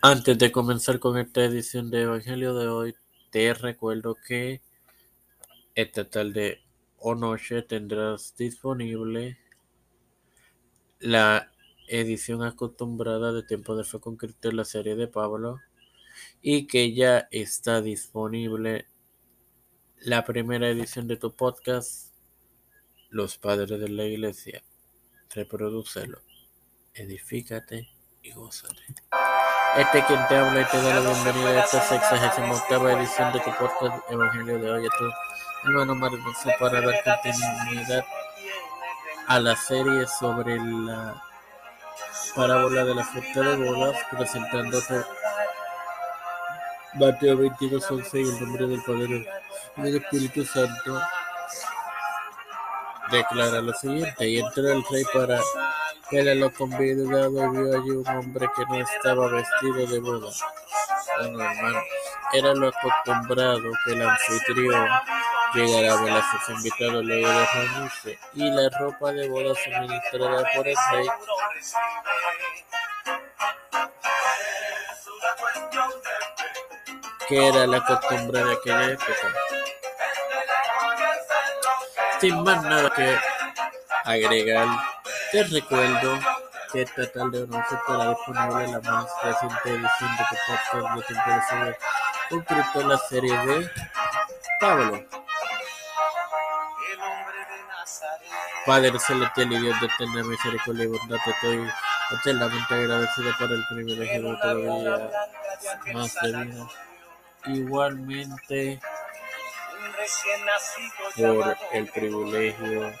[0.00, 2.94] Antes de comenzar con esta edición de Evangelio de hoy,
[3.30, 4.62] te recuerdo que
[5.74, 6.62] esta tarde
[6.98, 9.38] o noche tendrás disponible
[11.00, 11.50] la
[11.88, 15.58] edición acostumbrada de Tiempo de Fe con Cristo la serie de Pablo
[16.40, 18.86] y que ya está disponible
[19.96, 22.14] la primera edición de tu podcast,
[23.10, 24.62] Los Padres de la Iglesia.
[25.34, 26.20] Reproducelo,
[26.94, 27.88] edifícate
[28.22, 28.84] y gózate.
[29.78, 33.38] Este quien te habla y te da la bienvenida a esta sexagésima octava edición de
[33.38, 38.04] tu podcast Evangelio de hoy a tu hermano Margoso para dar continuidad
[39.28, 41.22] a la serie sobre la
[42.34, 45.04] parábola de la fiesta de bodas, presentándote
[46.94, 49.28] Mateo 22, 11 y el nombre del Padre
[49.76, 51.00] y del Espíritu Santo.
[53.12, 55.40] Declara lo siguiente, y entró el rey para
[56.10, 60.30] los convidados vio allí un hombre que no estaba vestido de boda.
[62.32, 64.88] Era lo acostumbrado que el anfitrión
[65.54, 70.44] llegara a ver a sus invitados luego de reunirse y la ropa de boda suministrada
[70.54, 71.08] por el rey
[77.28, 79.34] que era la costumbre de aquella época.
[82.20, 83.18] Sin más nada que
[84.04, 84.66] agregar,
[85.30, 86.18] te recuerdo
[86.72, 91.78] que esta tarde noche estará disponible la más reciente edición de tu podcast de Saber,
[92.28, 93.70] suscrito en la serie de
[94.60, 95.04] Pablo.
[98.66, 101.70] Padre celestial y Dios de eterna misericordia y bondad, te estoy
[102.10, 105.10] eternamente agradecido por el privilegio de día
[105.94, 106.68] más de vida.
[107.46, 108.80] Igualmente
[111.16, 112.92] por el privilegio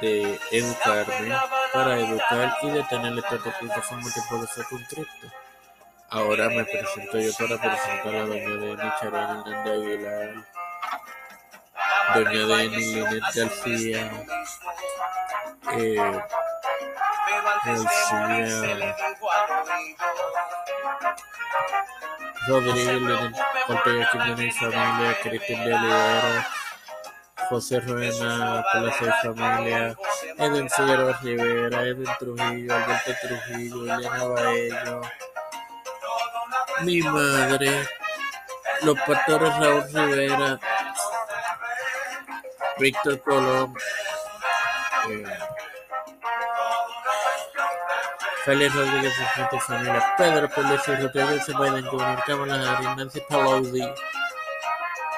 [0.00, 1.36] de educarme
[1.72, 5.26] para educar y de tener esta plataforma que puede ser con Cristo.
[6.10, 10.34] Ahora me presento yo para presentar a doña Deni Charán Hernández Aguilar,
[12.14, 14.10] doña Deni Linet García,
[15.72, 16.22] eh,
[17.64, 18.94] García
[22.46, 23.34] Rodríguez Linet
[23.68, 26.48] Ortega Jiménez familia, Cristian de Olivera,
[27.48, 29.96] José Ruena, Palacio y Familia,
[30.36, 35.00] Eden Figueroa Rivera, Eden Trujillo, Alberto Trujillo, Elena Baello,
[36.82, 37.88] mi madre,
[38.82, 40.60] los pastores Raúl Rivera,
[42.78, 43.74] Víctor Colón,
[45.10, 45.24] eh,
[48.44, 49.12] Félix Rodríguez
[49.52, 53.82] y familia, Pedro y Rodríguez Biden Jr., Kamala Harris, Nancy Pelosi,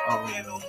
[0.09, 0.61] um,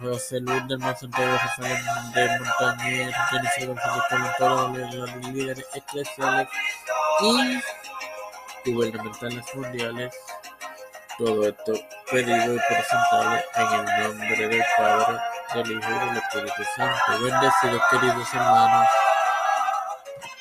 [0.00, 1.84] José Luis del Mar Santiago, Rafael
[2.14, 6.48] de Montañer, Jennifer González Colón, los líderes eclesiales
[8.64, 10.14] y gubernamentales mundiales.
[11.16, 11.72] Todo esto
[12.10, 15.18] pedido y presentado en el nombre del Padre,
[15.54, 17.22] del Hijo y del Espíritu Santo.
[17.22, 18.88] Bendecidos, queridos hermanos.